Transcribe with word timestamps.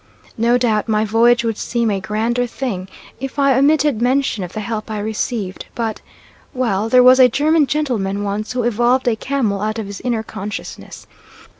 No 0.39 0.57
doubt 0.57 0.89
my 0.89 1.05
voyage 1.05 1.43
would 1.43 1.59
seem 1.59 1.91
a 1.91 1.99
grander 1.99 2.47
thing 2.47 2.87
if 3.19 3.37
I 3.37 3.55
omitted 3.55 4.01
mention 4.01 4.43
of 4.43 4.51
the 4.53 4.59
help 4.59 4.89
I 4.89 4.97
received, 4.99 5.67
but 5.75 6.01
well, 6.55 6.89
there 6.89 7.03
was 7.03 7.19
a 7.19 7.29
German 7.29 7.67
gentleman 7.67 8.23
once 8.23 8.53
who 8.53 8.63
evolved 8.63 9.07
a 9.07 9.15
camel 9.15 9.61
out 9.61 9.77
of 9.77 9.85
his 9.85 10.01
inner 10.01 10.23
consciousness. 10.23 11.05